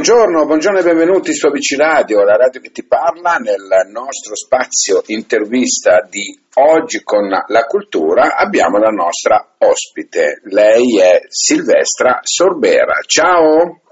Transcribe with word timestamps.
Buongiorno, 0.00 0.46
buongiorno 0.46 0.78
e 0.78 0.82
benvenuti 0.82 1.34
su 1.34 1.46
ABC 1.46 1.76
Radio, 1.76 2.24
la 2.24 2.36
radio 2.36 2.58
che 2.62 2.70
ti 2.70 2.86
parla 2.86 3.34
nel 3.34 3.68
nostro 3.92 4.34
spazio 4.34 5.02
intervista 5.08 6.00
di 6.08 6.40
oggi 6.54 7.02
con 7.02 7.28
la 7.28 7.64
cultura 7.66 8.34
abbiamo 8.34 8.78
la 8.78 8.88
nostra 8.88 9.56
ospite, 9.58 10.40
lei 10.44 10.98
è 10.98 11.20
Silvestra 11.28 12.20
Sorbera. 12.22 12.94
Ciao! 13.04 13.82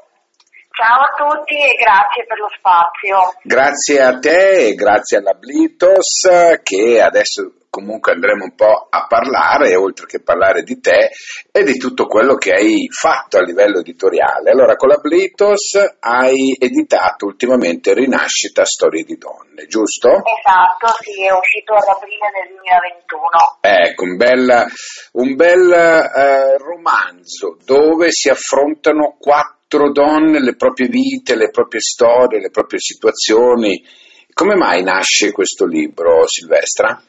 Ciao 0.72 1.00
a 1.04 1.12
tutti 1.28 1.56
e 1.56 1.74
grazie 1.76 2.24
per 2.26 2.38
lo 2.38 2.48
spazio. 2.56 3.40
Grazie 3.42 4.00
a 4.00 4.18
te 4.18 4.68
e 4.68 4.74
grazie 4.74 5.18
alla 5.18 5.34
Blitos 5.34 6.26
che 6.62 7.02
adesso 7.02 7.52
comunque 7.78 8.12
andremo 8.12 8.44
un 8.44 8.54
po' 8.56 8.88
a 8.90 9.06
parlare, 9.06 9.76
oltre 9.76 10.06
che 10.06 10.20
parlare 10.20 10.62
di 10.62 10.80
te 10.80 11.10
e 11.52 11.62
di 11.62 11.78
tutto 11.78 12.06
quello 12.06 12.34
che 12.34 12.52
hai 12.52 12.88
fatto 12.90 13.38
a 13.38 13.42
livello 13.42 13.78
editoriale. 13.78 14.50
Allora, 14.50 14.74
con 14.74 14.88
la 14.88 14.96
Blitos 14.96 15.78
hai 16.00 16.56
editato 16.58 17.26
ultimamente 17.26 17.94
Rinascita 17.94 18.64
Storie 18.64 19.04
di 19.04 19.16
Donne, 19.16 19.66
giusto? 19.68 20.08
Esatto, 20.08 20.92
sì, 21.02 21.24
è 21.24 21.30
uscito 21.30 21.74
ad 21.74 21.86
aprile 21.86 22.30
del 22.34 22.56
2021. 22.56 23.58
Ecco, 23.60 24.02
un 24.02 24.16
bel, 24.16 24.66
un 25.12 25.34
bel 25.36 25.72
eh, 25.72 26.58
romanzo 26.58 27.58
dove 27.64 28.10
si 28.10 28.28
affrontano 28.28 29.16
quattro 29.20 29.92
donne, 29.92 30.40
le 30.40 30.56
proprie 30.56 30.88
vite, 30.88 31.36
le 31.36 31.50
proprie 31.50 31.80
storie, 31.80 32.40
le 32.40 32.50
proprie 32.50 32.80
situazioni. 32.80 33.84
Come 34.32 34.56
mai 34.56 34.82
nasce 34.82 35.32
questo 35.32 35.64
libro, 35.64 36.26
Silvestra? 36.26 37.02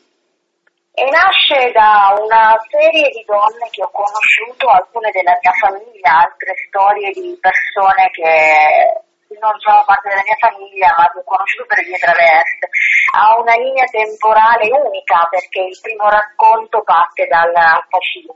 E 1.00 1.10
nasce 1.12 1.72
da 1.72 2.12
una 2.20 2.60
serie 2.68 3.08
di 3.08 3.24
donne 3.24 3.70
che 3.72 3.82
ho 3.82 3.90
conosciuto, 3.90 4.68
alcune 4.68 5.10
della 5.12 5.32
mia 5.40 5.54
famiglia, 5.56 6.28
altre 6.28 6.52
storie 6.68 7.12
di 7.12 7.40
persone 7.40 8.10
che 8.12 9.08
non 9.38 9.54
sono 9.62 9.84
parte 9.86 10.10
della 10.10 10.26
mia 10.26 10.42
famiglia 10.42 10.90
ma 10.98 11.06
che 11.12 11.20
ho 11.20 11.24
conosciuto 11.24 11.66
per 11.70 11.86
vie 11.86 11.98
traverse. 12.02 12.66
Ha 13.14 13.38
una 13.38 13.54
linea 13.54 13.86
temporale 13.86 14.66
unica 14.70 15.28
perché 15.30 15.62
il 15.62 15.78
primo 15.82 16.10
racconto 16.10 16.82
parte 16.82 17.28
dal 17.28 17.54
fascismo, 17.90 18.34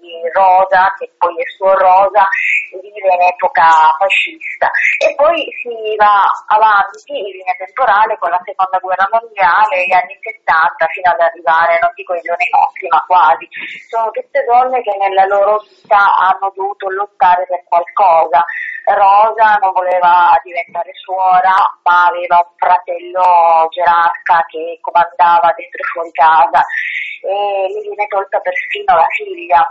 quindi 0.00 0.24
Rosa, 0.32 0.94
che 0.96 1.12
poi 1.16 1.36
è 1.36 1.44
suo 1.56 1.72
Rosa, 1.76 2.24
vive 2.80 3.12
in 3.12 3.22
epoca 3.28 3.68
fascista. 3.98 4.70
E 4.96 5.14
poi 5.16 5.44
si 5.60 5.96
va 5.96 6.24
avanti 6.48 7.16
in 7.16 7.36
linea 7.36 7.56
temporale 7.56 8.16
con 8.16 8.30
la 8.30 8.40
seconda 8.44 8.78
guerra 8.78 9.08
mondiale, 9.10 9.84
gli 9.84 9.92
anni 9.92 10.16
70 10.20 10.86
fino 10.92 11.10
ad 11.12 11.20
arrivare, 11.20 11.78
non 11.80 11.92
dico 11.94 12.12
ai 12.12 12.24
giorni 12.24 12.48
nostri, 12.48 12.88
ma 12.88 13.04
quasi. 13.04 13.48
Sono 13.88 14.10
tutte 14.10 14.44
donne 14.44 14.80
che 14.82 14.96
nella 14.96 15.24
loro 15.26 15.60
vita 15.68 16.00
hanno 16.16 16.52
dovuto 16.54 16.88
lottare 16.88 17.44
per 17.46 17.64
qualcosa. 17.68 18.44
Rosa 18.94 19.58
non 19.60 19.72
voleva 19.72 20.38
diventare 20.42 20.90
suora, 20.94 21.54
ma 21.82 22.06
aveva 22.06 22.38
un 22.38 22.52
fratello 22.56 23.68
gerarca 23.70 24.44
che 24.48 24.78
comandava 24.80 25.52
dentro 25.56 25.80
e 25.80 25.90
fuori 25.92 26.12
casa 26.12 26.60
e 27.22 27.66
gli 27.68 27.80
viene 27.82 28.06
tolta 28.06 28.40
persino 28.40 28.94
la 28.96 29.06
figlia. 29.08 29.66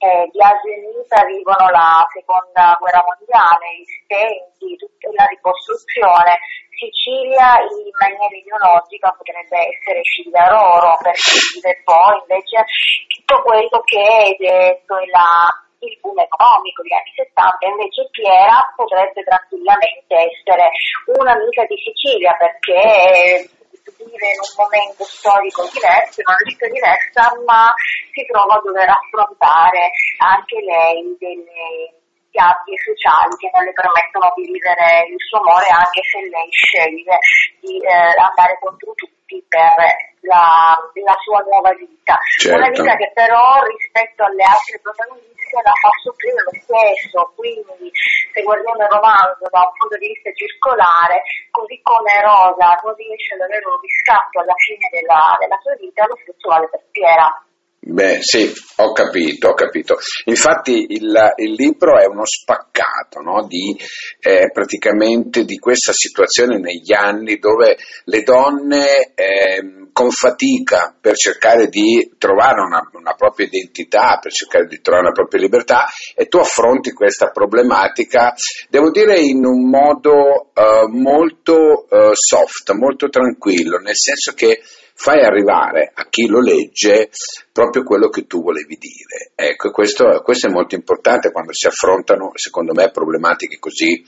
Eh, 0.00 0.30
di 0.32 0.40
Asia 0.40 0.80
Unita 0.80 1.24
vivono 1.28 1.68
la 1.68 2.08
seconda 2.08 2.74
guerra 2.80 3.04
mondiale, 3.04 3.68
i 3.76 3.84
stenti, 3.84 4.76
tutta 4.80 5.12
la 5.12 5.26
ricostruzione. 5.28 6.40
Sicilia 6.72 7.60
in 7.60 7.92
maniera 8.00 8.32
ideologica 8.32 9.12
potrebbe 9.12 9.60
essere 9.68 10.00
Cigliaroro 10.00 10.96
perché 11.04 11.36
vive 11.52 11.82
poi 11.84 12.16
invece 12.16 12.64
tutto 13.12 13.42
quello 13.42 13.80
che 13.84 14.00
è 14.00 14.36
detto 14.40 14.96
e 14.96 15.06
la 15.12 15.52
il 15.80 15.98
boom 16.00 16.18
economico 16.18 16.82
degli 16.82 16.92
anni 16.92 17.12
70, 17.16 17.66
invece 17.66 18.08
Piera 18.10 18.58
potrebbe 18.76 19.22
tranquillamente 19.24 20.12
essere 20.12 20.68
un'amica 21.16 21.64
di 21.64 21.76
Sicilia 21.80 22.36
perché 22.36 23.48
vive 23.96 24.28
in 24.32 24.40
un 24.40 24.54
momento 24.56 25.04
storico 25.04 25.64
diverso, 25.72 26.20
in 26.20 26.28
una 26.28 26.44
vita 26.44 26.66
diversa, 26.68 27.22
ma 27.44 27.72
si 28.12 28.22
trova 28.28 28.56
a 28.56 28.62
dover 28.64 28.88
affrontare 28.88 29.90
anche 30.20 30.56
lei 30.60 31.16
delle 31.16 32.00
gabbie 32.30 32.78
sociali 32.78 33.34
che 33.36 33.50
non 33.52 33.64
le 33.64 33.74
permettono 33.74 34.30
di 34.36 34.46
vivere 34.46 35.08
il 35.10 35.18
suo 35.18 35.42
amore 35.42 35.66
anche 35.66 36.00
se 36.06 36.22
lei 36.30 36.46
sceglie 36.50 37.18
di 37.58 37.74
eh, 37.82 38.14
andare 38.14 38.54
contro 38.62 38.94
tutti 38.94 39.42
per 39.48 39.74
la, 40.30 40.78
la 40.78 41.16
sua 41.26 41.42
nuova 41.42 41.74
vita. 41.74 42.14
Certo. 42.38 42.54
Una 42.54 42.70
vita 42.70 42.94
che 42.94 43.10
però 43.10 43.58
rispetto 43.66 44.22
alle 44.22 44.46
altre 44.46 44.78
protagoniste 44.78 45.58
la 45.58 45.74
fa 45.74 45.90
soffrire 45.98 46.40
lo 46.46 46.54
stesso, 46.54 47.18
quindi 47.34 47.90
se 47.90 48.40
guardiamo 48.46 48.86
il 48.86 48.94
romanzo 48.94 49.50
da 49.50 49.66
un 49.66 49.74
punto 49.74 49.98
di 49.98 50.14
vista 50.14 50.30
circolare, 50.30 51.26
così 51.50 51.74
come 51.82 52.14
Rosa 52.22 52.78
non 52.86 52.94
riesce 52.94 53.34
ad 53.34 53.42
avere 53.42 53.66
un 53.66 53.80
riscatto 53.82 54.38
alla 54.38 54.54
fine 54.62 54.86
della, 54.94 55.34
della 55.42 55.58
sua 55.58 55.74
vita, 55.74 56.06
lo 56.06 56.16
stesso 56.22 56.46
vale 56.46 56.70
per 56.70 56.82
Piera. 56.94 57.26
Beh, 57.82 58.18
sì, 58.20 58.52
ho 58.76 58.92
capito, 58.92 59.48
ho 59.48 59.54
capito. 59.54 59.96
Infatti 60.26 60.84
il, 60.90 61.32
il 61.36 61.52
libro 61.52 61.98
è 61.98 62.04
uno 62.04 62.26
spaccato 62.26 63.20
no? 63.20 63.46
di, 63.46 63.74
eh, 64.20 64.50
praticamente 64.52 65.44
di 65.44 65.58
questa 65.58 65.92
situazione 65.92 66.58
negli 66.58 66.92
anni 66.92 67.38
dove 67.38 67.78
le 68.04 68.22
donne 68.22 69.12
eh, 69.14 69.88
con 70.00 70.10
fatica 70.10 70.96
per 70.98 71.14
cercare 71.14 71.68
di 71.68 72.12
trovare 72.16 72.62
una, 72.62 72.88
una, 72.94 73.12
propria 73.12 73.44
identità, 73.44 74.18
per 74.18 74.32
cercare 74.32 74.64
di 74.64 74.80
trovare 74.80 75.04
una 75.04 75.12
propria 75.12 75.42
libertà 75.42 75.88
e 76.16 76.24
tu 76.24 76.38
affronti 76.38 76.92
questa 76.92 77.28
problematica, 77.28 78.32
devo 78.70 78.90
dire 78.90 79.20
in 79.20 79.44
un 79.44 79.68
modo 79.68 80.52
eh, 80.54 80.88
molto 80.88 81.86
eh, 81.90 82.12
soft, 82.14 82.70
molto 82.72 83.10
tranquillo, 83.10 83.76
nel 83.76 83.94
senso 83.94 84.32
che 84.32 84.62
fai 84.94 85.22
arrivare 85.22 85.92
a 85.92 86.06
chi 86.08 86.26
lo 86.26 86.40
legge 86.40 87.10
proprio 87.52 87.82
quello 87.82 88.08
che 88.08 88.26
tu 88.26 88.40
volevi 88.42 88.78
dire. 88.78 89.32
Ecco, 89.34 89.70
questo, 89.70 90.22
questo 90.22 90.46
è 90.46 90.50
molto 90.50 90.76
importante 90.76 91.30
quando 91.30 91.52
si 91.52 91.66
affrontano, 91.66 92.30
secondo 92.36 92.72
me, 92.72 92.90
problematiche 92.90 93.58
così 93.58 94.02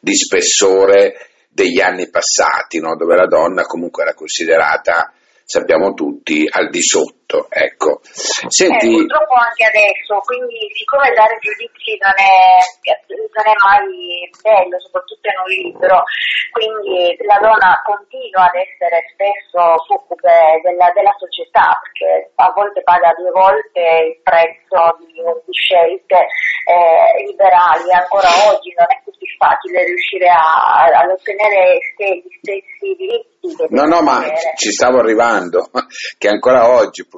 di 0.00 0.16
spessore 0.16 1.14
degli 1.48 1.80
anni 1.80 2.10
passati, 2.10 2.80
no? 2.80 2.96
dove 2.96 3.14
la 3.14 3.26
donna 3.28 3.62
comunque 3.62 4.02
era 4.02 4.14
considerata 4.14 5.12
sappiamo 5.48 5.94
tutti, 5.94 6.44
al 6.46 6.68
di 6.68 6.82
sotto. 6.82 7.17
Ecco. 7.28 8.00
Senti... 8.48 8.88
Eh, 8.88 9.04
purtroppo 9.04 9.36
anche 9.36 9.68
adesso, 9.68 10.16
quindi 10.24 10.64
siccome 10.72 11.12
dare 11.12 11.36
giudizi 11.44 12.00
non 12.00 12.16
è, 12.16 12.56
non 13.36 13.44
è 13.44 13.56
mai 13.60 14.24
bello, 14.40 14.80
soprattutto 14.80 15.28
in 15.28 15.36
un 15.36 15.50
libro, 15.52 15.96
quindi 16.56 17.20
la 17.28 17.36
donna 17.36 17.84
continua 17.84 18.48
ad 18.48 18.56
essere 18.56 19.04
spesso 19.12 19.60
succube 19.84 20.64
della, 20.64 20.88
della 20.96 21.12
società, 21.20 21.76
perché 21.84 22.32
a 22.40 22.48
volte 22.56 22.80
paga 22.80 23.12
due 23.12 23.32
volte 23.36 23.82
il 24.08 24.16
prezzo 24.24 24.96
di, 25.04 25.20
di 25.20 25.52
scelte 25.52 26.32
eh, 26.64 27.28
liberali, 27.28 27.92
ancora 27.92 28.32
oggi 28.48 28.72
non 28.72 28.88
è 28.88 28.96
così 29.04 29.28
facile 29.36 29.84
riuscire 29.84 30.32
a, 30.32 30.88
ad 30.96 31.12
ottenere 31.12 31.76
gli 31.76 32.32
stessi 32.40 32.88
diritti 32.96 33.38
No, 33.70 33.84
no, 33.84 34.02
ma 34.02 34.22
ci 34.56 34.70
stavo 34.72 34.98
arrivando, 34.98 35.70
che 36.18 36.28
ancora 36.28 36.70
oggi 36.70 37.06
purtroppo, 37.06 37.17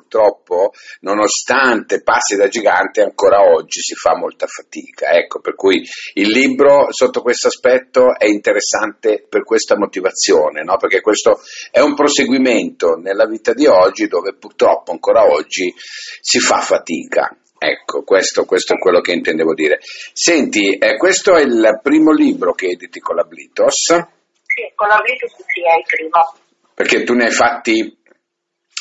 nonostante 1.00 2.02
passi 2.02 2.36
da 2.36 2.48
gigante, 2.48 3.02
ancora 3.02 3.40
oggi 3.40 3.80
si 3.80 3.94
fa 3.94 4.16
molta 4.16 4.46
fatica. 4.46 5.10
Ecco, 5.10 5.40
per 5.40 5.54
cui 5.54 5.82
il 6.14 6.28
libro 6.28 6.86
sotto 6.90 7.22
questo 7.22 7.48
aspetto 7.48 8.16
è 8.16 8.26
interessante 8.26 9.24
per 9.28 9.44
questa 9.44 9.76
motivazione, 9.76 10.62
no? 10.62 10.76
perché 10.76 11.00
questo 11.00 11.40
è 11.70 11.80
un 11.80 11.94
proseguimento 11.94 12.94
nella 12.94 13.26
vita 13.26 13.52
di 13.52 13.66
oggi 13.66 14.06
dove 14.06 14.34
purtroppo 14.34 14.92
ancora 14.92 15.24
oggi 15.24 15.72
si 16.20 16.38
fa 16.38 16.60
fatica. 16.60 17.34
Ecco, 17.62 18.04
questo, 18.04 18.46
questo, 18.46 18.74
è 18.74 18.78
quello 18.78 19.00
che 19.00 19.12
intendevo 19.12 19.52
dire. 19.52 19.80
Senti, 20.14 20.78
eh, 20.78 20.96
questo 20.96 21.36
è 21.36 21.42
il 21.42 21.78
primo 21.82 22.10
libro 22.10 22.54
che 22.54 22.68
editi 22.68 23.00
con 23.00 23.16
la 23.16 23.24
Blitos. 23.24 23.84
Sì, 23.84 24.72
con 24.74 24.88
la 24.88 24.98
Blitos 25.02 25.30
sì, 25.46 25.60
è 25.60 25.76
il 25.76 25.84
primo. 25.86 26.48
Perché 26.74 27.02
tu 27.02 27.12
ne 27.12 27.26
hai 27.26 27.30
fatti 27.30 27.99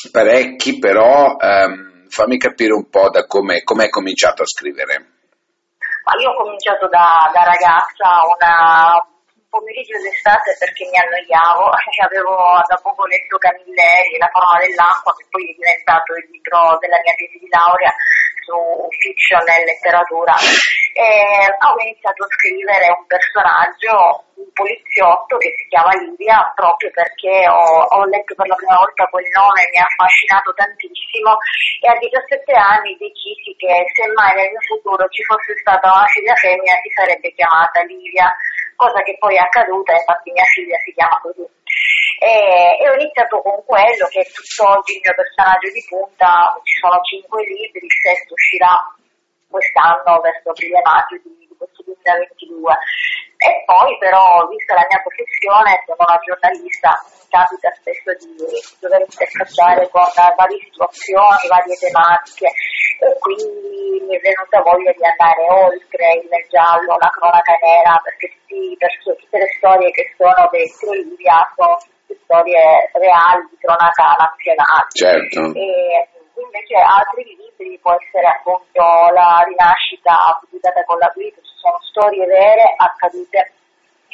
parecchi, 0.08 0.78
però 0.78 1.36
ehm, 1.36 2.08
fammi 2.08 2.38
capire 2.38 2.72
un 2.72 2.88
po' 2.88 3.10
da 3.10 3.26
come 3.26 3.60
hai 3.60 3.90
cominciato 3.90 4.42
a 4.42 4.46
scrivere. 4.46 5.20
Ma 6.04 6.16
io 6.16 6.30
ho 6.30 6.42
cominciato 6.42 6.88
da, 6.88 7.30
da 7.34 7.44
ragazza, 7.44 8.24
una, 8.24 8.96
un 8.96 9.46
pomeriggio 9.52 10.00
d'estate 10.00 10.56
perché 10.56 10.88
mi 10.88 10.96
annoiavo 10.96 11.68
avevo 12.08 12.34
da 12.64 12.80
poco 12.80 13.04
letto 13.04 13.36
Camilleri, 13.36 14.16
La 14.16 14.32
forma 14.32 14.64
dell'acqua, 14.64 15.12
che 15.12 15.26
poi 15.28 15.52
è 15.52 15.54
diventato 15.54 16.16
il 16.16 16.24
libro 16.32 16.80
della 16.80 16.98
mia 17.04 17.14
tesi 17.14 17.36
di 17.36 17.50
laurea 17.52 17.92
su 18.44 18.56
fiction 18.98 19.44
e 19.48 19.64
letteratura. 19.64 20.34
E 20.90 21.06
ho 21.46 21.74
iniziato 21.86 22.24
a 22.24 22.32
scrivere 22.34 22.90
un 22.90 23.06
personaggio, 23.06 24.26
un 24.36 24.50
poliziotto 24.52 25.38
che 25.38 25.54
si 25.54 25.64
chiama 25.68 25.94
Livia, 25.96 26.50
proprio 26.54 26.90
perché 26.90 27.46
ho, 27.46 27.84
ho 27.84 28.04
letto 28.10 28.34
per 28.34 28.48
la 28.48 28.58
prima 28.58 28.76
volta 28.76 29.06
quel 29.06 29.28
nome, 29.30 29.70
mi 29.70 29.78
ha 29.78 29.86
affascinato 29.86 30.50
tantissimo 30.52 31.36
e 31.80 31.86
a 31.88 31.96
17 31.96 32.52
anni 32.52 32.96
decisi 32.98 33.54
che 33.56 33.86
se 33.94 34.04
mai 34.12 34.34
nel 34.34 34.50
mio 34.50 34.64
futuro 34.66 35.06
ci 35.08 35.22
fosse 35.24 35.54
stata 35.62 35.88
una 35.88 36.08
figlia 36.10 36.34
femmina 36.34 36.76
si 36.82 36.90
sarebbe 36.90 37.32
chiamata 37.32 37.84
Livia 37.86 38.28
cosa 38.80 39.02
che 39.04 39.16
poi 39.20 39.36
è 39.36 39.44
accaduta, 39.44 39.92
infatti 39.92 40.32
mia 40.32 40.48
figlia 40.56 40.78
si 40.80 40.92
chiama 40.96 41.20
così. 41.20 41.44
E, 42.20 42.76
e 42.76 42.84
ho 42.84 42.94
iniziato 43.00 43.40
con 43.40 43.64
quello 43.64 44.04
che 44.12 44.20
è 44.20 44.28
tutt'oggi 44.28 45.00
il 45.00 45.00
mio 45.00 45.16
personaggio 45.16 45.72
di 45.72 45.80
punta, 45.88 46.52
ci 46.68 46.76
sono 46.76 47.00
cinque 47.00 47.40
libri, 47.48 47.80
il 47.80 47.96
sesto 47.96 48.36
uscirà 48.36 48.76
quest'anno 49.48 50.20
verso 50.20 50.52
aprile-maggio 50.52 51.16
di, 51.24 51.48
di 51.48 51.56
questo 51.56 51.80
2022. 51.80 52.76
E 53.40 53.64
poi 53.64 53.96
però, 53.96 54.44
vista 54.52 54.76
la 54.76 54.84
mia 54.84 55.00
professione, 55.00 55.80
sono 55.88 56.04
una 56.04 56.20
giornalista, 56.20 56.92
mi 56.92 57.24
capita 57.32 57.72
spesso 57.72 58.12
di 58.20 58.36
dover 58.84 59.00
interfacciare 59.00 59.88
con 59.88 60.04
varie 60.12 60.60
situazioni, 60.60 61.48
varie 61.48 61.76
tematiche 61.80 62.52
e 63.00 63.16
quindi 63.16 64.04
mi 64.04 64.12
è 64.12 64.20
venuta 64.20 64.60
voglia 64.60 64.92
di 64.92 65.08
andare 65.08 65.40
oltre 65.48 66.20
il 66.20 66.28
giallo, 66.52 67.00
la 67.00 67.08
cronaca 67.08 67.56
nera, 67.64 67.96
perché 68.04 68.28
tutte 68.44 69.38
le 69.38 69.48
storie 69.56 69.90
che 69.90 70.12
sono 70.16 70.48
dentro 70.52 70.92
Livia 70.92 71.48
sono 71.56 71.78
storie 72.30 72.86
reali 72.94 73.42
di 73.50 73.58
cronaca 73.58 74.14
nazionale. 74.14 74.86
Certo. 74.94 75.50
E 75.58 76.06
invece 76.38 76.78
altri 76.78 77.26
libri 77.34 77.74
può 77.82 77.90
essere 77.98 78.30
appunto 78.30 78.80
la 79.10 79.42
rinascita 79.42 80.38
pubblicata 80.38 80.86
con 80.86 80.98
la 81.02 81.10
British, 81.10 81.50
sono 81.58 81.82
storie 81.90 82.24
vere 82.24 82.62
accadute 82.78 83.50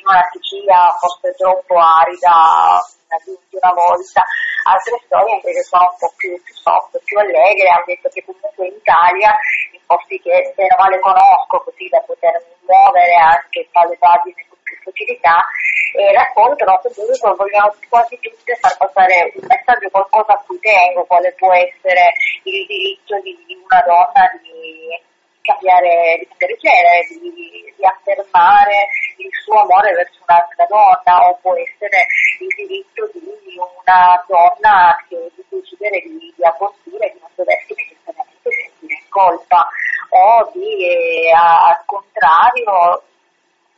in 0.00 0.04
una 0.08 0.24
Sicilia 0.32 0.88
forse 0.96 1.36
troppo 1.36 1.76
arida 1.76 2.80
di 3.22 3.56
una 3.62 3.72
volta, 3.72 4.24
altre 4.64 4.98
storie 5.06 5.38
invece 5.38 5.62
sono 5.62 5.86
un 5.92 5.96
po' 6.00 6.12
più, 6.16 6.34
più 6.42 6.54
soft, 6.56 6.98
più 7.04 7.16
allegre, 7.20 7.68
hanno 7.68 7.86
detto 7.86 8.08
che 8.08 8.24
comunque 8.24 8.66
in 8.66 8.74
Italia, 8.74 9.30
in 9.72 9.80
posti 9.86 10.18
che 10.18 10.52
bene 10.56 10.74
o 10.74 10.82
male 10.82 10.98
conosco 10.98 11.62
così 11.62 11.86
da 11.88 12.00
potermi 12.00 12.50
muovere 12.66 13.14
anche 13.14 13.68
tra 13.70 13.86
le 13.86 13.96
pagine 13.96 14.44
più 14.66 14.76
facilità, 14.82 15.46
e 15.94 16.12
raccontano 16.12 16.82
comunque, 16.82 17.34
vogliono 17.38 17.74
quasi 17.88 18.18
tutte 18.20 18.54
far 18.56 18.76
passare 18.76 19.32
un 19.34 19.46
messaggio, 19.46 19.88
qualcosa 19.90 20.32
a 20.34 20.42
cui 20.44 20.58
tengo, 20.58 21.04
quale 21.04 21.32
può 21.38 21.52
essere 21.54 22.12
il 22.42 22.66
diritto 22.66 23.18
di 23.22 23.38
una 23.62 23.80
donna 23.86 24.26
di 24.42 24.98
cambiare, 25.46 26.18
di 26.18 26.58
genere, 26.58 27.06
di, 27.08 27.72
di, 27.76 27.86
affermare 27.86 28.88
il 29.16 29.30
suo 29.44 29.60
amore 29.60 29.92
verso 29.92 30.18
un'altra 30.26 30.66
donna 30.66 31.28
o 31.28 31.38
può 31.40 31.54
essere 31.54 32.06
il 32.40 32.50
diritto 32.56 33.08
di 33.14 33.56
una 33.56 34.24
donna 34.26 34.98
che 35.08 35.30
di 35.36 35.44
decidere 35.48 36.00
di, 36.00 36.34
di 36.34 36.44
abortire, 36.44 37.12
di 37.14 37.20
non 37.20 37.30
doversi 37.34 37.74
necessariamente 37.76 38.50
sentire 38.50 38.94
in 38.94 39.08
colpa 39.08 39.68
o 40.10 40.50
di, 40.52 40.90
eh, 40.90 41.32
al 41.32 41.80
contrario, 41.86 43.02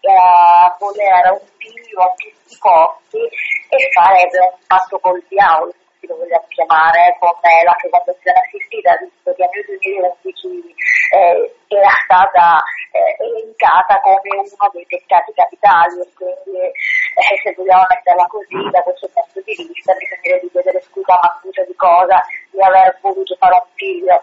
eh, 0.09 0.75
volere 0.79 1.29
un 1.31 1.47
figlio 1.59 2.01
a 2.03 2.13
tutti 2.17 2.55
i 2.55 2.59
costi 2.59 3.23
e 3.69 3.91
farebbe 3.93 4.39
un 4.39 4.59
patto 4.67 4.99
col 4.99 5.23
diavolo 5.29 5.73
se 6.01 6.07
lo 6.07 6.17
vogliamo 6.17 6.47
chiamare, 6.49 7.17
come 7.19 7.51
la 7.65 7.77
fecondazione 7.79 8.39
assistita, 8.39 8.97
visto 9.03 9.35
che 9.35 9.49
nel 9.51 9.65
2011 9.67 10.75
eh, 11.11 11.55
era 11.69 11.91
stata 12.05 12.63
eh, 12.93 13.17
elencata 13.19 14.01
come 14.01 14.31
uno 14.39 14.71
dei 14.73 14.87
peccati 14.87 15.33
capitali 15.35 16.01
e 16.01 16.09
quindi 16.15 16.71
eh, 16.71 17.35
se 17.43 17.55
vogliamo 17.57 17.85
metterla 17.89 18.27
così 18.27 18.71
da 18.71 18.83
questo 18.83 19.09
punto 19.13 19.41
di 19.43 19.55
vista 19.59 19.95
bisognerebbe 19.95 20.51
chiedere 20.51 20.81
scusa 20.83 21.15
a 21.15 21.21
Marcuccia 21.23 21.65
di 21.65 21.75
cosa, 21.75 22.23
di 22.51 22.63
aver 22.63 22.99
voluto 23.03 23.35
fare 23.37 23.55
un 23.55 23.69
figlio 23.75 24.23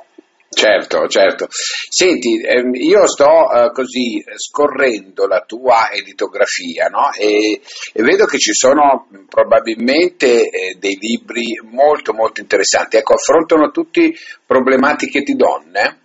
Certo, 0.56 1.06
certo. 1.10 1.48
Senti, 1.50 2.42
ehm, 2.42 2.74
io 2.76 3.06
sto 3.08 3.52
eh, 3.52 3.72
così 3.74 4.24
scorrendo 4.36 5.28
la 5.28 5.42
tua 5.42 5.92
editografia 5.92 6.88
no? 6.88 7.12
e, 7.12 7.60
e, 7.92 8.02
vedo 8.02 8.26
che 8.26 8.38
ci 8.40 8.54
sono 8.54 9.06
probabilmente 9.28 10.50
eh, 10.50 10.76
dei 10.80 10.96
libri 10.98 11.60
molto 11.62 12.14
molto 12.14 12.40
interessanti. 12.40 12.96
Ecco, 12.96 13.16
affrontano 13.16 13.70
tutti 13.72 14.16
problematiche 14.46 15.24
di 15.24 15.36
donne? 15.36 16.00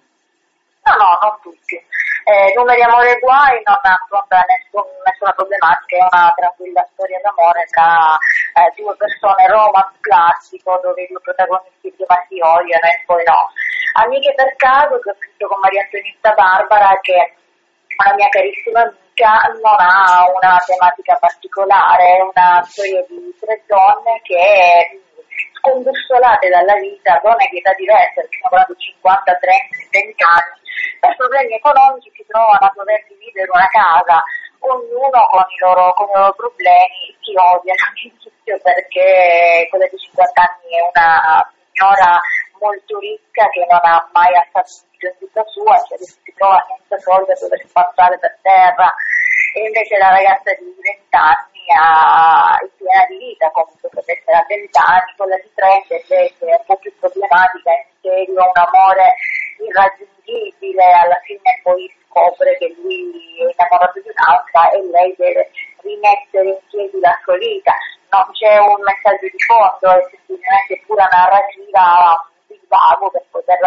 No, 0.83 0.95
no, 0.99 1.19
non 1.23 1.39
tutti. 1.43 1.79
Eh, 2.25 2.53
Numeri 2.55 2.83
Amore 2.83 3.15
e 3.15 3.19
Guai 3.19 3.63
non 3.65 3.79
affronta 3.81 4.45
nessun, 4.51 4.83
nessuna 5.07 5.33
problematica, 5.33 5.97
è 5.97 6.09
una 6.11 6.35
tranquilla 6.35 6.83
storia 6.93 7.21
d'amore 7.23 7.65
tra 7.71 8.19
eh, 8.59 8.71
due 8.75 8.95
persone 8.99 9.47
romance 9.47 9.99
classico 10.01 10.79
dove 10.83 11.03
i 11.03 11.09
due 11.09 11.21
protagonisti 11.23 11.91
prima 11.95 12.19
si 12.27 12.39
odiano 12.43 12.87
e 12.87 13.03
poi 13.07 13.23
no. 13.25 13.51
Amiche 13.93 14.35
per 14.35 14.55
caso 14.57 14.99
che 15.01 15.11
ho 15.11 15.17
scritto 15.19 15.49
con 15.49 15.59
Maria 15.61 15.83
Antonietta 15.83 16.33
Barbara 16.33 16.99
che 17.01 17.15
è 17.15 17.35
una 18.07 18.15
mia 18.15 18.29
carissima 18.29 18.81
amica 18.81 19.51
non 19.61 19.77
ha 19.77 20.25
una 20.31 20.57
tematica 20.65 21.17
particolare, 21.17 22.17
è 22.17 22.23
una 22.23 22.63
storia 22.65 23.05
di 23.09 23.35
tre 23.39 23.63
donne 23.67 24.21
che 24.23 25.01
scombussolate 25.61 26.49
dalla 26.49 26.75
vita, 26.81 27.21
donne 27.23 27.49
di 27.51 27.59
età 27.59 27.75
diverse, 27.75 28.25
perché 28.25 28.39
sono 28.41 28.49
parlando 28.49 28.81
50, 28.81 29.35
30, 29.37 29.77
20 29.91 30.25
anni, 30.25 30.59
per 31.01 31.17
problemi 31.17 31.53
economici 31.55 32.11
si 32.15 32.25
trovano 32.27 32.65
a 32.65 32.73
dover 32.75 33.05
dividere 33.09 33.51
una 33.53 33.69
casa, 33.69 34.25
ognuno 34.61 35.21
con 35.29 35.45
i 35.45 35.59
loro, 35.61 35.93
con 35.93 36.09
i 36.09 36.17
loro 36.17 36.33
problemi, 36.33 37.13
si 37.21 37.33
odiano 37.37 37.85
all'inizio 37.93 38.31
perché 38.63 39.67
quella 39.69 39.87
di 39.87 39.99
50 39.99 40.41
anni 40.41 40.71
è 40.75 40.81
una 40.81 41.53
signora 41.81 42.21
molto 42.61 42.99
ricca 42.99 43.49
che 43.49 43.65
non 43.71 43.81
ha 43.83 44.07
mai 44.13 44.37
assaggiato 44.37 44.85
in 45.01 45.17
vita 45.19 45.43
sua, 45.49 45.77
cioè 45.89 45.97
si 45.97 46.33
trova 46.37 46.61
senza 46.69 47.01
soldi 47.01 47.33
a 47.33 47.39
dover 47.41 47.65
spazzare 47.67 48.19
per 48.19 48.37
terra 48.43 48.93
e 49.57 49.65
invece 49.65 49.97
la 49.97 50.11
ragazza 50.11 50.53
di 50.53 50.69
20 50.77 51.17
anni 51.17 51.65
ha 51.73 52.59
il 52.61 52.71
piena 52.77 53.05
di 53.09 53.17
vita, 53.17 53.51
comunque 53.51 53.89
potrebbe 53.89 54.13
essere 54.13 54.37
a 54.37 54.45
20 54.47 54.79
anni, 54.79 55.15
quella 55.17 55.37
di 55.41 55.51
30 55.55 55.95
invece 55.95 56.37
è 56.37 56.53
un 56.53 56.65
po' 56.67 56.77
più 56.77 56.93
problematica, 57.01 57.71
in 57.73 57.89
serio, 58.03 58.45
un 58.45 58.61
amore 58.61 59.15
irraggiungibile, 59.57 60.85
alla 60.85 61.21
fine 61.25 61.61
poi 61.63 61.89
scopre 62.05 62.59
che 62.59 62.77
lui 62.77 63.09
è 63.41 63.49
innamorato 63.49 64.01
di 64.01 64.11
un'altra 64.13 64.69
e 64.71 64.85
lei 64.85 65.15
deve 65.17 65.51
rimettere 65.81 66.49
in 66.49 66.61
piedi 66.69 67.01
la 67.01 67.17
sua 67.25 67.37
vita. 67.39 67.73
Non 68.11 68.27
c'è 68.33 68.59
un 68.59 68.83
messaggio 68.83 69.31
di 69.31 69.39
fondo, 69.47 69.97
è 69.97 70.20
pura 70.91 71.07
narrativa 71.07 72.19
vago 72.67 73.11
per 73.11 73.23
poter 73.31 73.59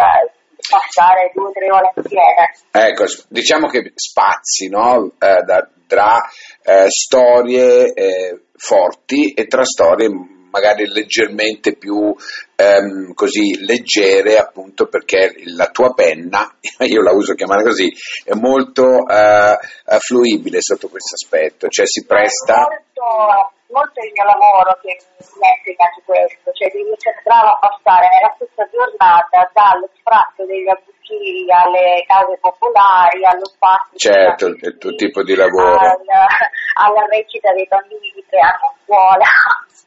passare 0.68 1.32
due 1.34 1.48
o 1.48 1.52
tre 1.52 1.70
ore 1.70 1.92
insieme. 1.96 2.52
Ecco, 2.70 3.04
diciamo 3.28 3.68
che 3.68 3.92
spazi 3.94 4.68
no? 4.68 5.12
eh, 5.18 5.42
da, 5.42 5.68
tra 5.86 6.16
eh, 6.62 6.86
storie 6.88 7.92
eh, 7.92 8.40
forti 8.56 9.32
e 9.32 9.46
tra 9.46 9.64
storie 9.64 10.08
magari 10.50 10.86
leggermente 10.86 11.74
più 11.76 12.14
ehm, 12.54 13.12
così 13.14 13.64
leggere 13.64 14.36
appunto 14.38 14.86
perché 14.86 15.34
la 15.56 15.66
tua 15.70 15.92
penna, 15.94 16.54
io 16.86 17.02
la 17.02 17.12
uso 17.12 17.34
chiamare 17.34 17.64
così, 17.64 17.90
è 18.24 18.34
molto 18.34 19.06
eh, 19.08 19.58
fluibile 19.98 20.60
sotto 20.60 20.88
questo 20.88 21.14
aspetto, 21.14 21.68
cioè 21.68 21.86
si 21.86 22.04
presta... 22.04 22.68
Molto 22.68 23.52
molto 23.74 23.98
il 23.98 24.14
mio 24.14 24.22
lavoro 24.24 24.70
che 24.78 24.94
mi 24.94 25.42
ha 25.42 25.52
insegnato 25.58 25.98
questo, 26.06 26.54
cioè 26.54 26.70
di 26.70 26.86
sembrava 27.02 27.58
passare 27.58 28.06
nella 28.06 28.32
stessa 28.38 28.62
giornata 28.70 29.50
dallo 29.50 29.90
sfratto 29.98 30.46
degli 30.46 30.70
abusivi 30.70 31.50
alle 31.50 32.06
case 32.06 32.38
popolari, 32.38 33.26
allo 33.26 33.44
spazio. 33.50 33.98
Certo, 33.98 34.46
il 34.46 34.78
tuo 34.78 34.94
tipo 34.94 35.26
di 35.26 35.34
lavoro. 35.34 35.74
Al, 35.74 35.98
alla 36.86 37.04
recita 37.10 37.52
dei 37.52 37.66
bambini 37.66 38.14
di 38.14 38.24
tre 38.30 38.38
anni 38.38 38.62
a 38.62 38.74
scuola. 38.84 39.24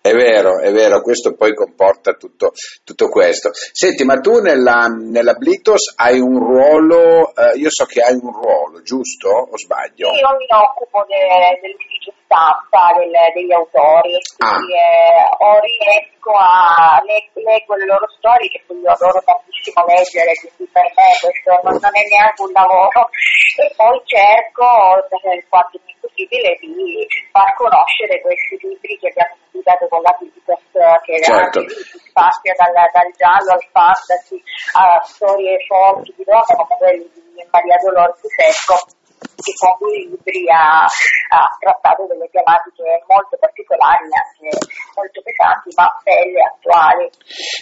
È 0.02 0.12
vero, 0.14 0.60
è 0.60 0.72
vero, 0.72 1.02
questo 1.02 1.36
poi 1.36 1.54
comporta 1.54 2.14
tutto, 2.14 2.54
tutto 2.86 3.10
questo. 3.10 3.50
Senti, 3.52 4.06
ma 4.06 4.20
tu 4.20 4.40
nella, 4.40 4.88
nella 4.88 5.34
Blitos 5.34 5.94
hai 5.98 6.20
un 6.20 6.40
ruolo, 6.40 7.36
eh, 7.36 7.58
io 7.58 7.68
so 7.70 7.84
che 7.86 8.02
hai 8.02 8.14
un 8.14 8.32
ruolo, 8.32 8.82
giusto 8.84 9.28
o 9.28 9.58
sbaglio? 9.58 10.08
Io 10.16 10.32
mi 10.38 10.48
occupo 10.48 11.04
de, 11.08 11.60
dell'ufficio 11.60 12.14
stampa 12.24 12.96
del, 12.96 13.12
degli 13.34 13.52
autori, 13.52 14.16
quindi 14.38 14.72
ah. 14.76 14.88
eh, 14.88 15.28
o 15.44 15.60
riesco 15.60 16.32
a 16.32 17.02
leg- 17.04 17.36
leggo 17.44 17.76
le 17.76 17.86
loro 17.86 18.08
storie, 18.16 18.48
che 18.48 18.64
io 18.64 18.92
adoro 18.92 19.20
tantissimo 19.24 19.84
leggere, 19.88 20.32
quindi 20.40 20.72
per 20.72 20.88
me 20.96 21.10
questo 21.20 21.52
non, 21.68 21.76
non 21.84 21.94
è 21.96 22.04
neanche 22.08 22.42
un 22.44 22.52
lavoro, 22.56 23.12
e 23.60 23.74
poi 23.76 24.00
cerco, 24.08 25.04
per 25.12 25.44
quanto 25.50 25.80
mi 25.84 25.92
è 25.92 25.97
possibile, 26.08 26.58
di 26.64 27.06
far 27.32 27.54
conoscere 27.56 28.22
questi 28.22 28.56
libri 28.64 28.98
che 28.98 29.12
abbiamo 29.12 29.36
pubblicato 29.52 29.88
con 29.88 30.02
la 30.02 30.16
Criticas, 30.16 30.64
che 31.04 31.20
certo. 31.22 31.60
spazia 32.08 32.54
dal, 32.56 32.72
dal 32.72 33.12
giallo 33.20 33.52
al 33.52 33.66
fantasy 33.72 34.40
a 34.74 35.04
storie 35.04 35.60
forti 35.68 36.14
di 36.16 36.24
donne 36.24 36.56
come 36.56 36.76
quelli 36.80 37.10
di 37.14 37.44
Maria 37.52 37.78
Dolores 37.84 38.20
Secco 38.24 38.76
che 39.18 39.54
con 39.58 39.76
due 39.80 39.98
libri 39.98 40.50
ha, 40.50 40.84
ha, 40.84 41.58
trattato 41.60 42.06
delle 42.08 42.30
tematiche 42.32 43.04
molto 43.08 43.38
particolari, 43.40 44.06
anche 44.14 44.58
molto 44.96 45.22
pesanti, 45.22 45.70
ma 45.76 45.90
belle, 46.04 46.42
attuali. 46.42 47.10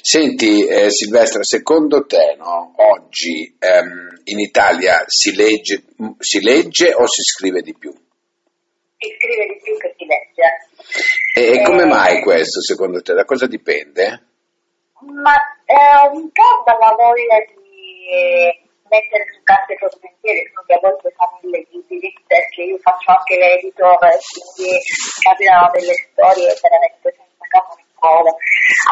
Senti 0.02 0.66
eh, 0.68 0.90
Silvestra, 0.90 1.44
secondo 1.44 2.06
te 2.06 2.36
no, 2.38 2.74
oggi 2.76 3.56
ehm, 3.60 4.22
in 4.26 4.40
Italia 4.40 5.04
si 5.08 5.36
legge, 5.36 5.84
si 6.20 6.42
legge 6.42 6.94
o 6.94 7.08
si 7.08 7.22
scrive 7.24 7.62
di 7.62 7.76
più? 7.78 7.94
Si 8.98 9.16
scrive 9.18 9.46
di 9.48 9.60
più 9.64 9.78
che 9.78 9.96
si 9.98 10.06
legge. 10.06 10.48
E, 11.36 11.60
e 11.60 11.64
come 11.64 11.84
eh, 11.84 11.88
mai 11.88 12.22
questo 12.22 12.62
secondo 12.62 13.02
te? 13.02 13.14
Da 13.14 13.26
cosa 13.26 13.48
dipende? 13.48 14.24
Ma 15.00 15.36
eh, 15.66 16.08
un 16.12 16.32
po' 16.32 16.64
dalla 16.66 16.96
voglia 16.96 17.38
di 17.52 18.64
mettere 18.90 19.26
su 19.34 19.42
carta 19.44 19.74
i 19.74 19.78
propri 19.78 20.00
pensieri, 20.00 20.52
che 20.66 20.74
a 20.74 20.80
volte 20.82 21.14
sono 21.18 21.40
illegibili, 21.42 22.14
perché 22.28 22.62
io 22.64 22.78
faccio 22.80 23.12
anche 23.12 23.36
l'editor 23.36 24.00
e 24.06 24.18
quindi 24.22 24.80
capitano 25.22 25.70
delle 25.74 25.94
storie 25.94 26.56
veramente 26.62 27.08
senza 27.12 27.46
capo 27.50 27.76
né 27.76 27.86
coda. 27.98 28.32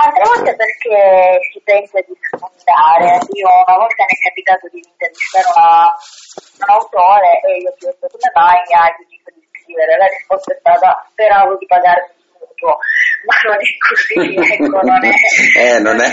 Altre 0.03 0.24
volte 0.25 0.51
perché 0.55 1.39
si 1.51 1.60
pensa 1.63 2.01
di 2.01 2.13
sfondare. 2.19 3.22
Io 3.31 3.48
una 3.48 3.77
volta 3.77 4.03
mi 4.03 4.15
è 4.17 4.19
capitato 4.27 4.67
di 4.74 4.81
intervistare 4.81 5.48
una, 5.53 5.93
un 5.93 6.65
autore 6.67 7.31
e 7.45 7.50
io 7.62 7.69
ho 7.69 7.77
chiesto 7.77 8.07
come 8.10 8.29
mai 8.33 8.60
deciso 8.65 9.22
di 9.22 9.22
scrivere. 9.63 9.98
La 9.98 10.08
risposta 10.08 10.53
è 10.53 10.58
stata 10.60 11.08
speravo 11.12 11.55
di 11.58 11.65
pagare 11.65 12.12
il 12.12 12.36
mutuo, 12.38 12.77
ma 13.25 13.36
non 13.48 13.58
è 13.58 13.70
così, 13.79 14.20
ecco, 14.53 14.79
non 14.84 15.01
è... 15.03 15.13
eh, 15.58 15.79
non 15.79 16.00
è... 16.00 16.10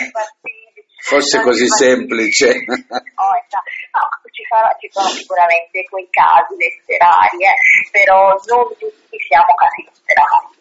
Fosse 1.01 1.41
così 1.41 1.67
semplice. 1.67 2.47
Oh, 2.47 3.35
no, 3.51 4.05
ci, 4.31 4.45
sarà, 4.47 4.69
ci, 4.79 4.89
sono 4.93 5.09
sicuramente 5.09 5.83
quei 5.89 6.07
casi 6.11 6.55
letterari, 6.61 7.41
eh, 7.41 7.57
però 7.91 8.37
non 8.47 8.69
tutti 8.77 9.17
siamo 9.27 9.53
casi 9.57 9.81
letterari. 9.81 10.55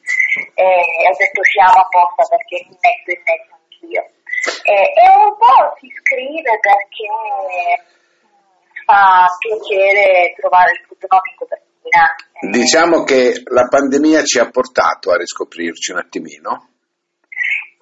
Eh, 0.55 1.11
ho 1.11 1.15
detto 1.19 1.43
siamo 1.43 1.83
apposta 1.83 2.23
perché 2.31 2.65
mi 2.65 2.77
metto 2.79 3.11
in 3.11 3.21
mezzo 3.27 3.51
anch'io. 3.51 4.03
Eh, 4.63 4.87
e 4.95 5.05
un 5.11 5.35
po' 5.35 5.75
si 5.77 5.91
scrive 6.01 6.57
perché 6.63 7.83
fa 8.85 9.27
piacere 9.37 10.33
trovare 10.39 10.71
il 10.71 10.85
futuro 10.87 11.19
in 11.29 11.35
copertina. 11.79 12.15
Diciamo 12.39 13.03
che 13.03 13.41
la 13.45 13.67
pandemia 13.67 14.23
ci 14.23 14.39
ha 14.39 14.49
portato 14.49 15.11
a 15.11 15.17
riscoprirci 15.17 15.91
un 15.91 15.99
attimino. 15.99 16.67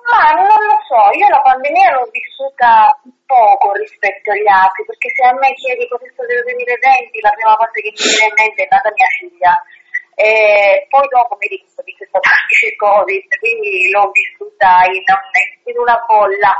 Ma 0.07 0.31
non 0.31 0.47
lo 0.47 0.79
so, 0.87 1.11
io 1.19 1.27
la 1.27 1.41
pandemia 1.43 1.91
l'ho 1.91 2.07
vissuta 2.07 2.95
poco 3.27 3.73
rispetto 3.73 4.31
agli 4.31 4.47
altri, 4.47 4.87
perché 4.87 5.11
se 5.11 5.21
a 5.27 5.35
me 5.35 5.51
chiedi 5.59 5.83
cosa 5.89 6.07
è 6.07 6.11
stato 6.15 6.31
nel 6.31 6.47
2020, 6.47 7.19
la 7.19 7.35
prima 7.35 7.55
cosa 7.59 7.75
che 7.75 7.91
mi 7.91 8.07
viene 8.07 8.31
in 8.31 8.39
mente 8.39 8.63
è 8.63 8.67
nata 8.71 8.95
mia 8.95 9.11
figlia. 9.19 9.53
E 10.17 10.87
poi 10.89 11.05
dopo 11.11 11.35
mi 11.37 11.45
ricordo 11.51 11.83
che 11.83 11.93
c'è 11.93 12.07
stato 12.07 12.23
anche 12.23 12.71
il 12.71 12.75
Covid, 12.79 13.27
quindi 13.37 13.91
l'ho 13.91 14.09
vissuta 14.15 14.87
in, 14.89 15.05
in 15.69 15.77
una 15.77 15.99
bolla, 16.07 16.55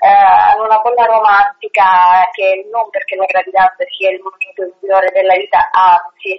eh, 0.00 0.58
una 0.58 0.78
bolla 0.80 1.04
romantica 1.04 2.26
che 2.32 2.66
non 2.70 2.88
perché 2.90 3.16
la 3.16 3.26
gravidanza 3.26 3.84
sia 3.96 4.10
il 4.10 4.20
momento 4.20 4.78
migliore 4.80 5.10
della 5.12 5.34
vita, 5.34 5.68
anzi, 5.70 6.38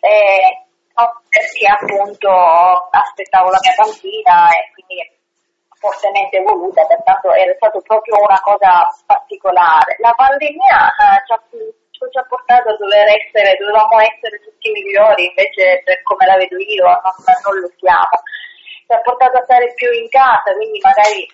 eh, 0.00 0.66
perché 0.94 1.66
appunto 1.66 2.30
aspettavo 2.90 3.50
la 3.50 3.58
mia 3.62 3.74
bambina 3.76 4.48
e 4.50 4.70
quindi 4.74 5.20
fortemente 5.82 6.38
voluta, 6.42 6.86
pertanto 6.86 7.32
è 7.34 7.42
stato 7.56 7.82
proprio 7.82 8.22
una 8.22 8.38
cosa 8.40 8.86
particolare. 9.04 9.96
La 9.98 10.14
pandemia 10.14 10.78
eh, 10.94 11.18
ci, 11.26 11.32
ha, 11.34 11.42
ci, 11.50 12.18
ha, 12.18 12.24
portato 12.28 12.70
a 12.70 12.76
dover 12.78 13.08
essere, 13.10 13.58
dovevamo 13.58 13.98
essere 13.98 14.38
tutti 14.46 14.70
migliori, 14.70 15.26
invece 15.26 15.82
per 15.82 16.02
come 16.02 16.24
la 16.26 16.36
vedo 16.36 16.54
io 16.56 16.86
non, 16.86 17.18
non 17.42 17.54
lo 17.58 17.70
siamo. 17.82 18.14
Ci 18.86 18.92
ha 18.94 19.00
portato 19.02 19.38
a 19.38 19.42
stare 19.42 19.74
più 19.74 19.90
in 19.90 20.08
casa, 20.08 20.54
quindi 20.54 20.78
magari 20.78 21.26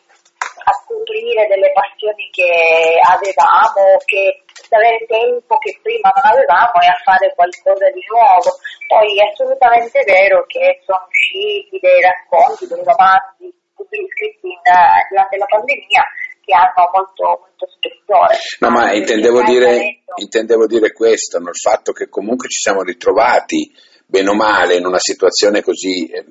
a 0.64 0.72
scoprire 0.84 1.46
delle 1.46 1.70
passioni 1.72 2.28
che 2.30 2.98
avevamo, 2.98 3.98
che 4.04 4.42
avere 4.70 5.06
tempo 5.06 5.56
che 5.58 5.78
prima 5.82 6.12
non 6.12 6.34
avevamo 6.34 6.76
e 6.82 6.88
a 6.90 7.00
fare 7.04 7.32
qualcosa 7.34 7.88
di 7.90 8.04
nuovo. 8.10 8.58
Poi 8.86 9.08
è 9.18 9.30
assolutamente 9.30 10.02
vero 10.04 10.44
che 10.46 10.80
sono 10.84 11.06
usciti 11.08 11.78
dei 11.80 12.00
racconti, 12.00 12.66
dei 12.66 12.84
romanzi 12.84 13.52
scritti 13.88 14.48
in, 14.48 14.60
eh, 14.66 15.06
durante 15.08 15.36
la 15.36 15.46
pandemia 15.46 16.02
che 16.44 16.52
hanno 16.52 16.90
molto, 16.92 17.24
molto 17.44 17.66
spessore. 17.68 18.36
No, 18.60 18.70
ma 18.70 18.92
intendevo 18.92 19.42
dire, 19.42 20.02
intendevo 20.16 20.66
dire 20.66 20.92
questo, 20.92 21.38
no? 21.38 21.48
il 21.48 21.60
fatto 21.60 21.92
che 21.92 22.08
comunque 22.08 22.48
ci 22.48 22.60
siamo 22.60 22.82
ritrovati 22.82 23.70
bene 24.06 24.30
o 24.30 24.34
male 24.34 24.76
in 24.76 24.86
una 24.86 24.98
situazione 24.98 25.62
così 25.62 26.08
eh, 26.08 26.24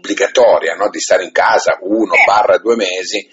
obbligatoria 0.00 0.74
no? 0.74 0.88
di 0.88 0.98
stare 0.98 1.24
in 1.24 1.30
casa 1.30 1.78
uno 1.82 2.14
eh. 2.14 2.24
barra 2.24 2.58
due 2.58 2.74
mesi, 2.74 3.28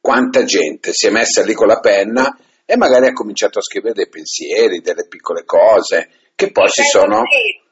quanta 0.00 0.42
gente 0.44 0.92
si 0.92 1.06
è 1.06 1.10
messa 1.10 1.44
lì 1.44 1.52
con 1.52 1.68
la 1.68 1.78
penna 1.78 2.36
e 2.64 2.76
magari 2.76 3.06
ha 3.06 3.12
cominciato 3.12 3.58
a 3.58 3.62
scrivere 3.62 3.94
dei 3.94 4.08
pensieri, 4.08 4.80
delle 4.80 5.06
piccole 5.06 5.44
cose 5.44 6.32
che 6.34 6.50
poi 6.50 6.68
si 6.68 6.82
sono... 6.82 7.22
Sì 7.28 7.64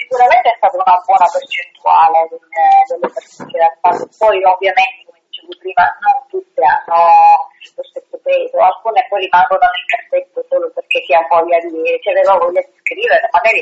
sicuramente 0.00 0.48
è 0.48 0.56
stata 0.56 0.80
una 0.80 0.96
buona 1.04 1.28
percentuale 1.28 2.24
delle, 2.32 3.12
persone 3.12 3.52
che 3.52 3.58
l'hanno 3.60 3.80
fatto, 3.84 4.08
poi 4.16 4.40
ovviamente 4.40 5.04
come 5.04 5.20
dicevo 5.28 5.52
prima 5.60 5.84
non 6.00 6.16
tutte 6.32 6.62
hanno 6.64 7.52
lo 7.76 7.84
stesso 7.84 8.16
peso, 8.24 8.56
alcune 8.56 9.04
poi 9.12 9.28
rimangono 9.28 9.68
nel 9.68 9.88
cassetto 9.92 10.40
solo 10.48 10.72
perché 10.72 11.04
si 11.04 11.12
ha 11.12 11.20
voglia 11.28 11.60
di, 11.60 11.84
aveva 12.00 12.40
voglia 12.40 12.64
di 12.64 12.72
scrivere, 12.80 13.28
magari 13.28 13.60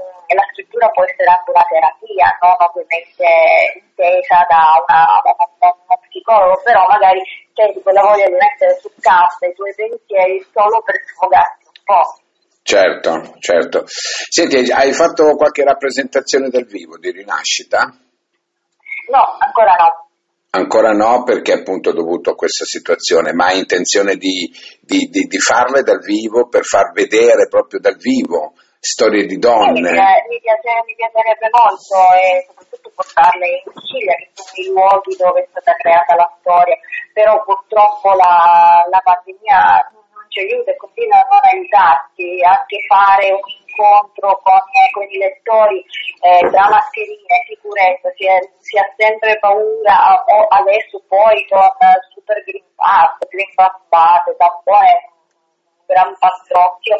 mh, 0.00 0.34
la 0.34 0.46
scrittura 0.52 0.88
può 0.90 1.04
essere 1.04 1.28
anche 1.28 1.50
una 1.50 1.66
terapia, 1.68 2.28
non 2.40 2.56
ovviamente 2.56 3.26
intesa 3.76 4.46
da, 4.48 4.80
una, 4.80 5.00
da 5.24 5.68
uno 5.68 5.96
psicologo, 6.08 6.60
però 6.64 6.86
magari 6.88 7.20
senti 7.54 7.82
quella 7.82 8.02
voglia 8.02 8.26
di 8.26 8.38
mettere 8.40 8.78
su 8.80 8.90
carta 9.00 9.46
i 9.46 9.54
tuoi 9.54 9.74
pensieri 9.74 10.40
solo 10.52 10.80
per 10.82 10.96
sfogarti 11.04 11.64
un 11.66 11.82
po'. 11.84 12.04
Certo, 12.62 13.34
certo. 13.40 13.84
Senti, 13.86 14.70
hai 14.70 14.92
fatto 14.92 15.34
qualche 15.34 15.64
rappresentazione 15.64 16.50
dal 16.50 16.66
vivo 16.66 16.98
di 16.98 17.10
rinascita? 17.10 17.90
No, 19.10 19.36
ancora 19.38 19.74
no. 19.74 20.08
Ancora 20.52 20.90
no 20.90 21.22
perché 21.22 21.52
appunto 21.52 21.92
dovuto 21.92 22.30
a 22.30 22.34
questa 22.34 22.64
situazione, 22.64 23.32
ma 23.32 23.46
hai 23.46 23.60
intenzione 23.60 24.16
di, 24.16 24.50
di, 24.80 25.08
di, 25.08 25.22
di, 25.26 25.38
farle 25.38 25.82
dal 25.82 26.00
vivo 26.00 26.48
per 26.48 26.64
far 26.64 26.90
vedere 26.92 27.46
proprio 27.48 27.78
dal 27.78 27.96
vivo 27.96 28.54
storie 28.80 29.26
di 29.26 29.36
donne? 29.36 29.92
Sì, 29.92 30.28
mi, 30.32 30.40
piace, 30.40 30.72
mi, 30.88 30.94
piacerebbe 30.96 31.48
molto 31.52 31.96
e 32.16 32.44
soprattutto 32.48 32.90
portarle 32.96 33.46
in 33.46 33.72
Sicilia, 33.76 34.14
che 34.16 34.30
sono 34.32 34.56
i 34.56 34.66
luoghi 34.72 35.16
dove 35.16 35.40
è 35.44 35.46
stata 35.50 35.76
creata 35.76 36.14
la 36.16 36.30
storia, 36.40 36.76
però 37.12 37.44
purtroppo 37.44 38.16
la, 38.16 38.82
la 38.88 39.00
pandemia 39.04 39.92
ci 40.30 40.40
aiuta 40.40 40.70
e 40.70 40.76
continua 40.76 41.18
a 41.20 41.26
non 41.28 41.42
aiutarci, 41.42 42.40
anche 42.40 42.78
fare 42.86 43.34
un 43.34 43.44
incontro 43.44 44.40
con, 44.42 44.62
eh, 44.62 44.90
con 44.92 45.04
i 45.10 45.18
lettori 45.18 45.84
eh, 46.22 46.40
tra 46.48 46.70
mascherine 46.70 47.36
sicurezza, 47.50 48.08
si, 48.16 48.24
è, 48.24 48.38
si, 48.62 48.78
ha 48.78 48.86
sempre 48.96 49.38
paura, 49.38 50.24
o 50.24 50.46
adesso 50.48 51.02
poi 51.08 51.44
con 51.50 51.60
uh, 51.60 51.98
Super 52.14 52.42
Green 52.44 52.64
Pass, 52.76 53.18
Green 53.28 53.52
Pass 53.54 53.74
base, 53.90 54.36
tampone 54.38 55.10
un 55.90 55.96
gran 55.96 56.14
pastrocchio. 56.22 56.96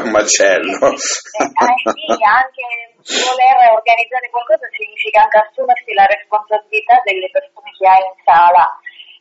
un 0.00 0.10
macello. 0.16 0.88
Eh, 0.88 1.44
eh, 1.44 2.24
anche 2.24 2.64
voler 2.96 3.56
organizzare 3.76 4.32
qualcosa 4.32 4.64
significa 4.72 5.28
anche 5.28 5.38
assumersi 5.44 5.92
la 5.92 6.08
responsabilità 6.08 6.96
delle 7.04 7.28
persone 7.28 7.68
che 7.76 7.84
hai 7.86 8.00
in 8.00 8.16
sala 8.24 8.64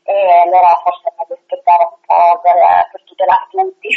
e 0.04 0.18
allora 0.48 0.72
forse 0.82 1.12
meglio 1.20 1.36
aspettare 1.36 1.84
un 1.92 2.00
po' 2.08 2.40
per, 2.42 2.58
per 2.90 3.02
tutelare 3.04 3.46
tutti. 3.52 3.90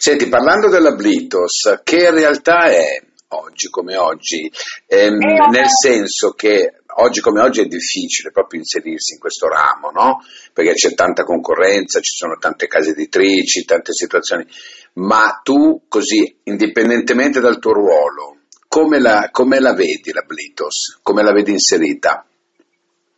Senti, 0.00 0.28
parlando 0.28 0.68
della 0.68 0.94
Blitos, 0.96 1.82
che 1.84 2.10
realtà 2.10 2.70
è 2.72 2.98
oggi 3.28 3.68
come 3.68 3.96
oggi? 3.96 4.50
Ehm, 4.88 5.20
eh, 5.20 5.48
nel 5.50 5.70
senso 5.70 6.32
che 6.32 6.82
oggi 6.98 7.20
come 7.20 7.40
oggi 7.40 7.62
è 7.62 7.66
difficile 7.66 8.30
proprio 8.30 8.60
inserirsi 8.60 9.14
in 9.14 9.20
questo 9.20 9.48
ramo, 9.48 9.90
no? 9.90 10.18
Perché 10.52 10.72
c'è 10.72 10.94
tanta 10.94 11.24
concorrenza, 11.24 12.00
ci 12.00 12.14
sono 12.16 12.36
tante 12.38 12.66
case 12.66 12.90
editrici, 12.90 13.64
tante 13.64 13.92
situazioni, 13.92 14.46
ma 14.94 15.40
tu 15.42 15.84
così, 15.88 16.40
indipendentemente 16.44 17.40
dal 17.40 17.58
tuo 17.58 17.72
ruolo, 17.72 18.36
come 18.68 19.00
la, 19.00 19.28
come 19.30 19.60
la 19.60 19.72
vedi 19.72 20.12
la 20.12 20.22
Blitos? 20.22 21.00
Come 21.02 21.22
la 21.22 21.32
vedi 21.32 21.52
inserita? 21.52 22.24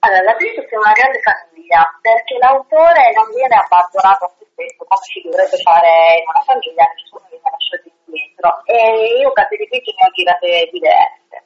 Allora, 0.01 0.23
la 0.23 0.35
Blitos 0.35 0.71
è 0.71 0.77
una 0.77 0.93
grande 0.93 1.21
famiglia 1.23 1.83
perché 2.01 2.39
l'autore 2.39 3.11
non 3.15 3.27
viene 3.35 3.59
abbandonato 3.59 4.25
a 4.27 4.33
se 4.39 4.47
stesso 4.55 4.87
come 4.87 5.07
si 5.07 5.21
dovrebbe 5.23 5.59
fare 5.63 6.23
in 6.23 6.27
una 6.31 6.45
famiglia, 6.47 6.87
nessuno 6.95 7.27
viene 7.27 7.51
lasciato 7.51 7.87
indietro. 8.07 8.49
E 8.67 9.19
io 9.19 9.33
case 9.33 9.55
editrici 9.55 9.91
ne 9.95 10.03
ho 10.07 10.11
girate 10.15 10.71
diverse, 10.71 11.37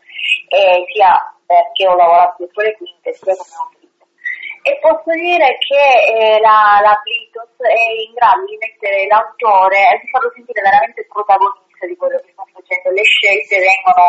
e 0.48 0.84
sia 0.92 1.16
perché 1.52 1.86
ho 1.86 1.94
lavorato 1.94 2.40
dietro 2.40 2.62
le 2.62 2.76
quinte, 2.76 3.12
sia 3.12 3.36
come 3.36 3.52
autrice. 3.60 3.90
E 4.62 4.78
posso 4.80 5.10
dire 5.12 5.58
che 5.58 5.84
eh, 6.08 6.40
la, 6.40 6.80
la 6.80 6.96
Blitos 7.02 7.52
è 7.60 7.84
in 7.92 8.14
grado 8.14 8.46
di 8.46 8.56
mettere 8.56 9.04
l'autore 9.10 9.90
e 9.90 10.00
di 10.00 10.08
farlo 10.08 10.30
sentire 10.32 10.62
veramente 10.62 11.04
protagonista 11.10 11.84
di 11.84 11.96
quello 11.98 12.16
che 12.22 12.30
sta 12.32 12.46
facendo. 12.46 12.94
Le 12.94 13.02
scelte 13.04 13.58
vengono 13.58 14.06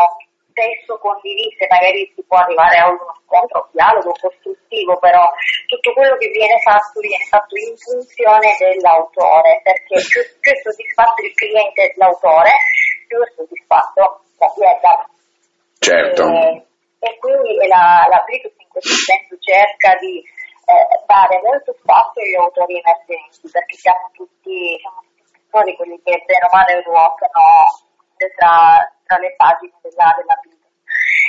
spesso 0.54 0.94
condivise, 1.02 1.66
magari 1.66 2.06
si 2.14 2.22
può 2.22 2.38
arrivare 2.38 2.78
a 2.78 2.86
uno 2.86 3.18
scontro, 3.26 3.66
un 3.66 3.74
dialogo 3.74 4.14
costruttivo, 4.14 4.94
però 5.02 5.26
tutto 5.66 5.92
quello 5.92 6.14
che 6.16 6.30
viene 6.30 6.54
fatto 6.62 7.02
viene 7.02 7.26
fatto 7.26 7.58
in 7.58 7.74
funzione 7.74 8.54
dell'autore, 8.54 9.58
perché 9.66 9.98
più, 10.06 10.22
più 10.38 10.52
è 10.54 10.58
soddisfatto 10.62 11.18
il 11.26 11.34
cliente 11.34 11.92
l'autore, 11.98 12.54
più 13.10 13.18
è 13.18 13.28
soddisfatto 13.34 14.22
l'azienda. 14.38 15.08
Certo. 15.82 16.22
E, 16.30 16.73
e 17.04 17.18
quindi 17.18 17.56
la, 17.68 18.06
la 18.08 18.22
Bricus 18.24 18.52
in 18.56 18.68
questo 18.68 18.96
senso 18.96 19.36
cerca 19.38 19.94
di 20.00 20.18
eh, 20.18 21.04
dare 21.06 21.40
molto 21.44 21.76
spazio 21.76 22.22
agli 22.22 22.34
autori 22.34 22.80
emergenti, 22.80 23.48
perché 23.52 23.76
siamo 23.76 24.08
tutti, 24.12 24.80
siamo 24.80 25.04
tutti 25.04 25.76
quelli 25.76 26.00
che 26.02 26.24
bene 26.24 26.44
o 26.48 26.56
male 26.56 26.82
ruotano 26.82 27.46
tra, 28.16 28.80
tra 29.04 29.18
le 29.18 29.34
pagine 29.36 29.76
della, 29.82 30.14
della 30.16 30.38
Bricus 30.40 30.64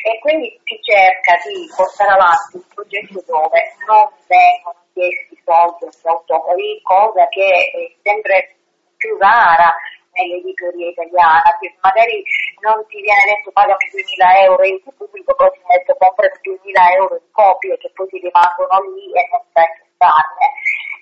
e 0.05 0.19
quindi 0.19 0.47
si 0.63 0.79
cerca 0.85 1.33
di 1.43 1.65
portare 1.75 2.11
avanti 2.11 2.55
un 2.55 2.67
progetto 2.73 3.23
dove 3.25 3.59
non 3.87 4.07
vengono 4.27 4.85
chiesti 4.93 5.35
soldi 5.43 5.85
agli 5.85 6.07
autori, 6.07 6.79
cosa 6.83 7.27
che 7.27 7.43
è 7.43 7.95
sempre 8.03 8.55
più 8.97 9.17
rara 9.17 9.73
nell'editoria 10.13 10.89
italiana, 10.89 11.57
che 11.59 11.75
magari 11.81 12.23
non 12.61 12.85
ti 12.87 13.01
viene 13.01 13.23
detto 13.25 13.51
pagami 13.51 13.85
2.000 13.91 14.43
euro 14.45 14.63
il 14.63 14.81
pubblico 14.95 15.35
poi 15.35 15.51
ti 15.51 15.61
mette 15.67 15.95
compra 15.97 16.27
2.000 16.27 16.95
euro 16.95 17.17
di 17.17 17.29
copie 17.31 17.77
che 17.77 17.91
poi 17.93 18.07
ti 18.07 18.19
rimangono 18.19 18.93
lì 18.95 19.11
e 19.11 19.27
non 19.31 19.41
sai 19.51 19.67
che 19.75 19.85
farne. 19.97 20.45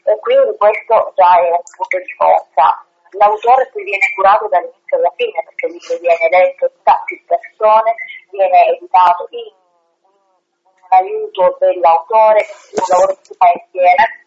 E 0.03 0.19
quindi 0.19 0.57
questo 0.57 1.13
già 1.15 1.39
è 1.39 1.49
un 1.49 1.63
punto 1.75 1.97
di 1.97 2.13
forza. 2.17 2.85
L'autore 3.13 3.69
poi 3.71 3.83
viene 3.83 4.11
curato 4.15 4.47
dall'inizio 4.49 4.97
alla 4.97 5.13
fine 5.15 5.43
perché 5.43 5.67
lì 5.67 5.79
viene 6.01 6.29
letto 6.29 6.71
da 6.83 7.01
più 7.05 7.21
persone, 7.25 7.95
viene 8.31 8.75
editato 8.75 9.27
in, 9.29 9.47
in 9.47 10.87
aiuto 10.89 11.57
dell'autore, 11.59 12.45
un 12.73 12.83
lavoro 12.89 13.13
che 13.13 13.23
si 13.23 13.33
fa 13.37 13.51
insieme. 13.53 14.21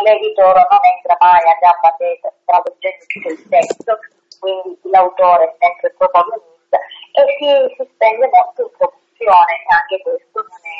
L'editore 0.00 0.66
non 0.70 0.80
entra 0.96 1.16
mai 1.20 1.44
a 1.44 1.58
gamba 1.60 1.94
tesa 1.98 2.32
traducendo 2.46 3.04
tutto 3.06 3.28
il 3.28 3.48
testo, 3.48 3.98
quindi 4.40 4.80
l'autore 4.88 5.44
è 5.44 5.56
sempre 5.60 5.88
il 5.88 5.94
protagonista 5.94 6.49
e 7.12 7.22
si, 7.38 7.74
si 7.76 7.88
spende 7.94 8.28
molto 8.28 8.62
in 8.62 8.70
produzione 8.76 9.52
e 9.54 9.74
anche 9.74 9.96
questo 10.02 10.38
non 10.40 10.60
è, 10.62 10.78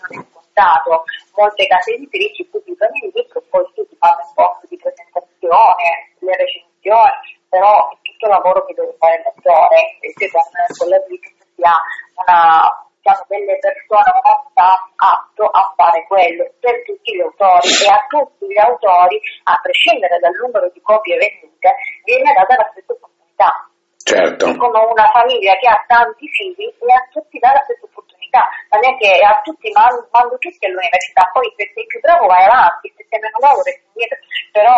non 0.00 0.10
è 0.20 0.26
scontato. 0.30 1.04
Molte 1.36 1.66
case 1.66 1.94
editrici 1.94 2.44
pubblicano 2.46 2.92
il 3.02 3.12
libro, 3.14 3.42
poi 3.50 3.64
si 3.74 3.96
fanno 3.98 4.22
un 4.22 4.34
posto 4.34 4.66
di 4.66 4.76
presentazione, 4.76 6.16
le 6.18 6.36
recensioni, 6.36 7.38
però 7.48 7.90
è 7.90 7.96
tutto 8.02 8.26
lavoro 8.26 8.64
che 8.66 8.74
deve 8.74 8.94
fare 8.98 9.16
il 9.16 9.22
lettore, 9.24 9.98
invece 10.00 10.30
con, 10.30 10.42
con 10.76 10.88
la 10.88 10.98
Blitz 11.06 11.30
si 11.54 11.62
ha 11.62 11.78
una, 12.26 12.86
diciamo, 12.98 13.24
delle 13.28 13.58
persone, 13.58 14.10
uno 14.18 14.34
staff 14.50 14.82
atto 14.96 15.44
a 15.46 15.72
fare 15.76 16.06
quello 16.06 16.50
per 16.60 16.82
tutti 16.84 17.14
gli 17.14 17.20
autori 17.20 17.68
e 17.68 17.88
a 17.88 18.04
tutti 18.08 18.46
gli 18.46 18.58
autori, 18.58 19.20
a 19.44 19.58
prescindere 19.62 20.18
dal 20.18 20.34
numero 20.34 20.68
di 20.70 20.80
copie 20.82 21.16
vendute, 21.16 21.74
viene 22.04 22.32
data 22.32 22.56
la 22.56 22.68
stessa 22.72 22.92
opportunità. 22.92 23.67
Certo. 24.08 24.56
Come 24.56 24.78
una 24.88 25.10
famiglia 25.12 25.52
che 25.60 25.68
ha 25.68 25.84
tanti 25.86 26.24
figli 26.32 26.64
e 26.64 26.88
a 26.96 27.04
tutti 27.12 27.36
dà 27.38 27.52
la 27.52 27.60
stessa 27.68 27.84
opportunità, 27.84 28.48
non 28.72 28.80
è 28.80 28.96
che 28.96 29.20
a 29.20 29.36
tutti 29.44 29.68
mando, 29.76 30.08
mando 30.10 30.38
tutti 30.38 30.64
all'università, 30.64 31.28
poi 31.28 31.52
se 31.56 31.68
sei 31.74 31.84
più 31.84 32.00
bravo 32.00 32.24
vai 32.24 32.48
avanti, 32.48 32.88
se 32.96 33.04
sei 33.04 33.20
meno 33.20 33.36
bravo 33.36 33.60
resti 33.60 33.84
indietro, 33.92 34.16
però 34.50 34.76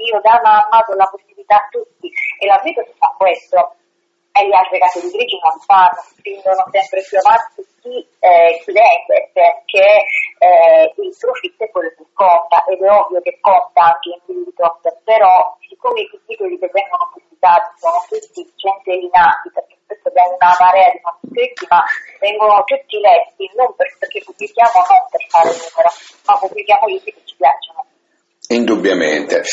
io 0.00 0.16
da 0.24 0.40
mamma 0.40 0.80
do 0.88 0.96
la 0.96 1.04
possibilità 1.12 1.56
a 1.56 1.68
tutti. 1.68 2.08
E 2.40 2.46
la 2.46 2.58
vita 2.64 2.80
si 2.84 2.92
fa 2.96 3.12
questo. 3.20 3.76
E 4.32 4.46
le 4.46 4.56
altre 4.56 4.78
case 4.78 5.00
editrici 5.00 5.36
non 5.42 5.58
fanno, 5.66 6.00
spingono 6.16 6.64
sempre 6.70 7.02
più 7.02 7.18
avanti 7.18 7.60
chi, 7.82 8.00
eh, 8.20 8.62
chi 8.64 8.72
perché 9.34 9.88
eh, 10.38 10.94
il 10.96 11.16
profitto 11.18 11.64
è 11.64 11.70
quello 11.70 11.92
che 11.96 12.06
conta. 12.14 12.64
Ed 12.64 12.80
è 12.80 12.88
ovvio 12.88 13.20
che 13.20 13.36
conta 13.40 13.92
anche 13.92 14.08
in 14.08 14.20
diritto, 14.24 14.80
però 15.04 15.56
siccome 15.68 16.00
i 16.00 16.20
titoli 16.26 16.58
che 16.58 16.70
vengono 16.72 16.99
pubblicati 17.40 17.80
sono 17.80 18.04
tutti 18.08 18.52
centellinati 18.56 19.50
perché 19.50 19.76
spesso 19.84 20.08
abbiamo 20.08 20.36
una 20.36 20.54
marea 20.60 20.90
di 20.92 21.00
manoscritti 21.00 21.66
ma 21.68 21.82
vengono 22.20 22.62
tutti 22.64 23.00
letti 23.00 23.50
non 23.56 23.72
perché 23.74 24.20
pubblichiamo 24.24 24.76
non 24.76 25.02
per 25.08 25.24
fare 25.28 25.48
numero 25.48 25.90
ma 26.26 26.36
pubblichiamo 26.36 26.86
libri 26.86 27.12
Indubbiamente. 28.52 29.44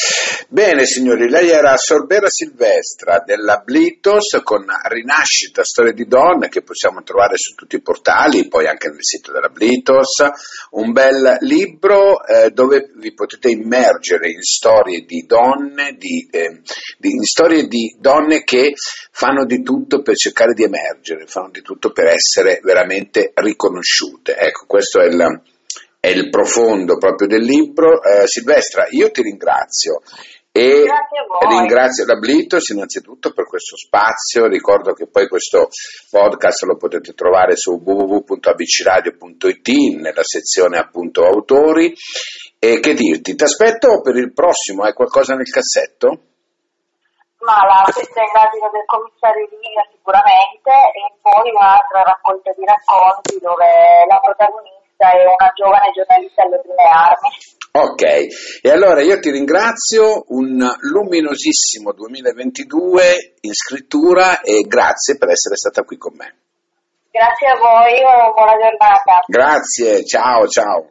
Bene 0.49 0.87
signori, 0.87 1.29
lei 1.29 1.49
era 1.49 1.77
Sorbera 1.77 2.29
Silvestra 2.29 3.21
della 3.23 3.61
Blitos 3.63 4.41
con 4.43 4.65
Rinascita 4.65 5.63
Storie 5.63 5.93
di 5.93 6.07
Donne 6.07 6.49
che 6.49 6.63
possiamo 6.63 7.03
trovare 7.03 7.37
su 7.37 7.53
tutti 7.53 7.75
i 7.75 7.81
portali, 7.81 8.47
poi 8.47 8.65
anche 8.65 8.87
nel 8.89 9.03
sito 9.03 9.31
della 9.31 9.49
Blitos, 9.49 10.23
un 10.71 10.93
bel 10.93 11.37
libro 11.41 12.25
eh, 12.25 12.49
dove 12.49 12.89
vi 12.95 13.13
potete 13.13 13.51
immergere 13.51 14.31
in 14.31 14.41
storie 14.41 15.05
di 15.05 15.25
donne, 15.27 15.95
di, 15.95 16.27
eh, 16.31 16.61
di, 16.97 17.11
in 17.11 17.23
storie 17.23 17.67
di 17.67 17.95
donne 17.99 18.43
che 18.43 18.73
fanno 19.11 19.45
di 19.45 19.61
tutto 19.61 20.01
per 20.01 20.15
cercare 20.15 20.53
di 20.53 20.63
emergere, 20.63 21.27
fanno 21.27 21.51
di 21.51 21.61
tutto 21.61 21.91
per 21.91 22.07
essere 22.07 22.61
veramente 22.63 23.31
riconosciute. 23.35 24.35
Ecco, 24.37 24.65
questo 24.65 25.01
è 25.01 25.05
il 25.05 25.39
è 26.07 26.11
il 26.11 26.29
profondo 26.29 26.97
proprio 26.97 27.27
del 27.27 27.43
libro. 27.43 28.01
Eh, 28.01 28.25
Silvestra, 28.27 28.85
io 28.89 29.11
ti 29.11 29.21
ringrazio. 29.21 30.01
E 30.49 30.85
ringrazio 31.47 32.05
la 32.07 32.15
Blitos 32.15 32.69
innanzitutto 32.69 33.31
per 33.31 33.45
questo 33.45 33.77
spazio, 33.77 34.47
ricordo 34.47 34.93
che 34.93 35.05
poi 35.05 35.27
questo 35.27 35.69
podcast 36.09 36.63
lo 36.63 36.77
potete 36.77 37.13
trovare 37.13 37.55
su 37.55 37.79
www.abcradio.it 37.79 39.67
nella 40.01 40.23
sezione 40.23 40.79
appunto 40.79 41.25
autori 41.25 41.93
e 42.57 42.79
che 42.79 42.95
dirti, 42.95 43.35
ti 43.35 43.43
aspetto 43.43 44.01
per 44.01 44.15
il 44.15 44.33
prossimo, 44.33 44.81
hai 44.81 44.93
qualcosa 44.93 45.35
nel 45.35 45.45
cassetto? 45.45 46.07
Ma 47.45 47.61
la 47.61 47.85
stessa 47.91 48.17
indagine 48.25 48.67
del 48.73 48.85
commissario 48.87 49.45
Livia 49.53 49.85
sicuramente 49.93 50.73
e 50.73 51.13
poi 51.21 51.51
un'altra 51.53 52.01
raccolta 52.01 52.49
di 52.57 52.65
racconti 52.65 53.37
dove 53.37 53.69
la 54.09 54.17
protagonista 54.17 54.76
è 55.05 55.23
una 55.25 55.51
giovane 55.53 55.91
giornalista 55.93 56.43
alle 56.43 56.59
prime 56.61 56.87
armi. 56.89 57.29
Ok, 57.77 58.01
e 58.63 58.71
allora 58.71 59.01
io 59.01 59.19
ti 59.19 59.29
ringrazio, 59.29 60.25
un 60.29 60.57
luminosissimo 60.79 61.93
2022 61.93 63.35
in 63.41 63.53
scrittura 63.53 64.41
e 64.41 64.61
grazie 64.65 65.17
per 65.17 65.29
essere 65.29 65.55
stata 65.55 65.83
qui 65.83 65.97
con 65.97 66.15
me. 66.15 66.35
Grazie 67.11 67.47
a 67.49 67.57
voi, 67.57 68.01
buona 68.33 68.53
giornata. 68.57 69.23
Grazie, 69.27 70.03
ciao 70.05 70.47
ciao. 70.47 70.89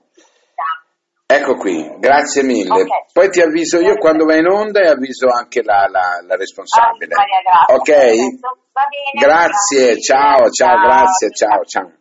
Ecco 1.28 1.56
qui, 1.56 1.92
grazie 1.98 2.44
mille. 2.44 2.82
Okay. 2.82 3.04
Poi 3.12 3.30
ti 3.30 3.40
avviso 3.40 3.80
io 3.80 3.96
quando 3.98 4.24
vai 4.24 4.38
in 4.38 4.46
onda 4.46 4.80
e 4.80 4.86
avviso 4.86 5.28
anche 5.28 5.60
la, 5.64 5.88
la, 5.90 6.20
la 6.24 6.36
responsabile. 6.36 7.12
Ah, 7.14 7.18
Maria, 7.18 7.80
ok? 7.80 7.86
Bene, 7.90 9.10
grazie, 9.18 9.86
grazie, 9.86 10.00
ciao, 10.00 10.50
ciao, 10.50 10.86
grazie, 10.86 11.30
ciao, 11.30 11.64
ciao. 11.64 11.95